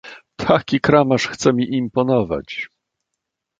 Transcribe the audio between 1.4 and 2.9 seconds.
mi imponować!"